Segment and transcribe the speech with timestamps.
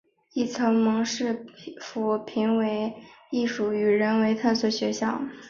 [0.33, 1.45] 亦曾蒙市
[1.79, 2.91] 府评为
[3.29, 5.21] 艺术与人文特色学校。